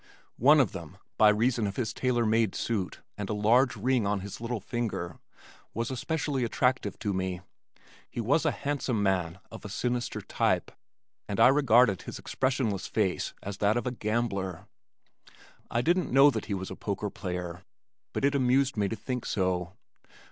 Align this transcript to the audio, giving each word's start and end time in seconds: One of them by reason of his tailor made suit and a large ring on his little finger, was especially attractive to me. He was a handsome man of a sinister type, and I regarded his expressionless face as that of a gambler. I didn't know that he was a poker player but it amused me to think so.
One 0.39 0.59
of 0.59 0.71
them 0.71 0.97
by 1.19 1.29
reason 1.29 1.67
of 1.67 1.75
his 1.75 1.93
tailor 1.93 2.25
made 2.25 2.55
suit 2.55 3.01
and 3.19 3.29
a 3.29 3.35
large 3.35 3.75
ring 3.75 4.07
on 4.07 4.21
his 4.21 4.41
little 4.41 4.59
finger, 4.59 5.19
was 5.75 5.91
especially 5.91 6.43
attractive 6.43 6.97
to 6.97 7.13
me. 7.13 7.41
He 8.09 8.19
was 8.19 8.43
a 8.43 8.49
handsome 8.51 9.03
man 9.03 9.37
of 9.51 9.63
a 9.63 9.69
sinister 9.69 10.19
type, 10.19 10.71
and 11.29 11.39
I 11.39 11.49
regarded 11.49 12.01
his 12.01 12.17
expressionless 12.17 12.87
face 12.87 13.35
as 13.43 13.59
that 13.59 13.77
of 13.77 13.85
a 13.85 13.91
gambler. 13.91 14.65
I 15.69 15.81
didn't 15.83 16.11
know 16.11 16.31
that 16.31 16.45
he 16.45 16.55
was 16.55 16.71
a 16.71 16.75
poker 16.75 17.11
player 17.11 17.63
but 18.11 18.25
it 18.25 18.33
amused 18.33 18.75
me 18.77 18.87
to 18.89 18.95
think 18.95 19.23
so. 19.27 19.73